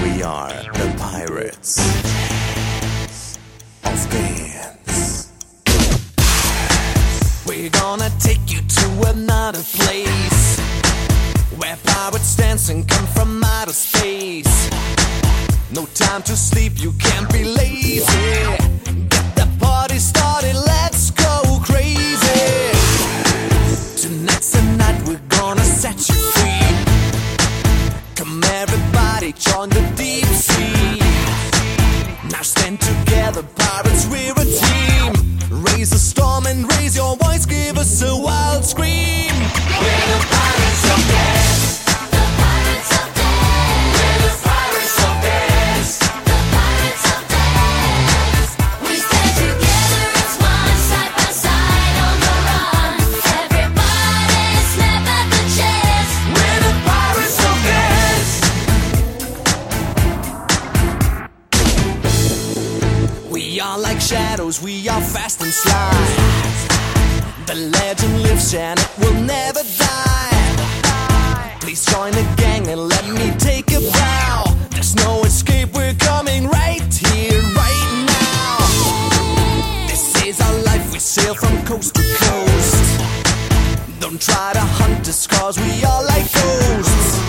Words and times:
We 0.00 0.22
are 0.22 0.52
the 0.52 0.94
pirates 0.96 1.78
of 3.82 4.10
dance. 4.10 5.32
We're 7.44 7.70
gonna 7.70 8.10
take 8.20 8.52
you 8.52 8.60
to 8.60 9.10
another 9.10 9.62
place 9.62 10.60
where 11.56 11.76
pirates 11.82 12.36
dance 12.36 12.68
and 12.68 12.88
come 12.88 13.06
from 13.08 13.42
outer 13.42 13.72
space. 13.72 14.70
No 15.72 15.86
time 15.94 16.22
to 16.22 16.36
sleep, 16.36 16.74
you 16.76 16.92
can't 16.92 17.28
be 17.32 17.42
lazy. 17.42 18.21
Join 29.62 29.68
the 29.70 29.96
deep 29.96 30.24
sea. 30.24 30.98
Now 32.30 32.42
stand 32.42 32.80
together, 32.80 33.42
pirates, 33.54 34.06
we're 34.06 34.32
a 34.32 34.44
team. 34.44 35.62
Raise 35.64 35.92
a 35.92 35.98
storm 35.98 36.46
and 36.46 36.70
raise 36.76 36.96
your 36.96 37.16
voice, 37.16 37.46
give 37.46 37.76
us 37.78 38.02
a 38.02 38.16
wild 38.16 38.61
We 63.52 63.60
are 63.60 63.78
like 63.78 64.00
shadows, 64.00 64.62
we 64.62 64.88
are 64.88 65.02
fast 65.02 65.42
and 65.42 65.52
sly. 65.52 65.92
The 67.44 67.54
legend 67.54 68.22
lives 68.22 68.54
and 68.54 68.80
it 68.80 68.88
will 68.98 69.12
never 69.12 69.60
die. 69.76 71.58
Please 71.60 71.84
join 71.84 72.12
the 72.12 72.26
gang 72.38 72.66
and 72.68 72.88
let 72.88 73.06
me 73.10 73.30
take 73.36 73.70
a 73.72 73.80
bow. 73.80 74.56
There's 74.70 74.94
no 74.94 75.20
escape, 75.24 75.74
we're 75.74 75.92
coming 75.96 76.48
right 76.48 76.80
here, 76.94 77.42
right 77.52 78.06
now. 78.08 78.56
This 79.86 80.16
is 80.24 80.40
our 80.40 80.58
life, 80.62 80.90
we 80.90 80.98
sail 80.98 81.34
from 81.34 81.62
coast 81.66 81.94
to 81.96 82.02
coast. 82.24 83.00
Don't 84.00 84.18
try 84.18 84.54
to 84.54 84.64
hunt 84.80 85.06
us, 85.06 85.26
cause 85.26 85.58
we 85.58 85.84
are 85.84 86.02
like 86.04 86.24
ghosts. 86.32 87.20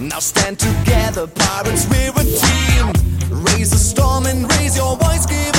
Now 0.00 0.18
stand 0.18 0.58
together, 0.58 1.28
pirates, 1.28 1.86
we're 1.88 2.15
voy 4.98 5.18
give. 5.28 5.55